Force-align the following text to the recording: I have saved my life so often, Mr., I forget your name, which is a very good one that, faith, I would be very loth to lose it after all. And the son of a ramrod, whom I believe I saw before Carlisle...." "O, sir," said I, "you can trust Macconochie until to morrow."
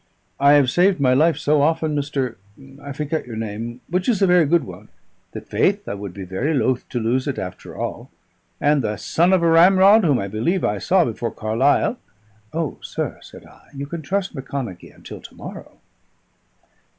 I 0.39 0.53
have 0.53 0.71
saved 0.71 0.99
my 0.99 1.13
life 1.13 1.37
so 1.37 1.61
often, 1.61 1.95
Mr., 1.95 2.37
I 2.81 2.91
forget 2.91 3.27
your 3.27 3.35
name, 3.35 3.81
which 3.87 4.09
is 4.09 4.19
a 4.19 4.25
very 4.25 4.47
good 4.47 4.63
one 4.63 4.87
that, 5.33 5.47
faith, 5.47 5.87
I 5.87 5.93
would 5.93 6.11
be 6.11 6.23
very 6.23 6.55
loth 6.55 6.89
to 6.89 6.99
lose 6.99 7.27
it 7.27 7.37
after 7.37 7.75
all. 7.77 8.09
And 8.59 8.81
the 8.81 8.97
son 8.97 9.31
of 9.31 9.43
a 9.43 9.47
ramrod, 9.47 10.03
whom 10.03 10.17
I 10.17 10.27
believe 10.27 10.63
I 10.63 10.79
saw 10.79 11.05
before 11.05 11.29
Carlisle...." 11.29 11.97
"O, 12.51 12.79
sir," 12.81 13.19
said 13.21 13.45
I, 13.45 13.67
"you 13.75 13.85
can 13.85 14.01
trust 14.01 14.33
Macconochie 14.33 14.89
until 14.89 15.21
to 15.21 15.35
morrow." 15.35 15.77